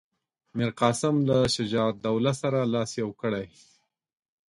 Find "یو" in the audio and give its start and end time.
3.01-3.09